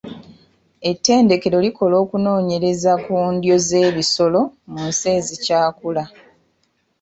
Ettendekero 0.91 1.57
likola 1.65 1.95
okunoonyereza 2.03 2.93
ku 3.03 3.13
ndyo 3.33 3.55
z'ebisolo 3.67 4.41
mu 4.71 4.79
nsi 4.89 5.05
ezikyakula. 5.17 6.03